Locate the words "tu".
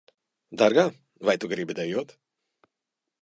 1.43-1.51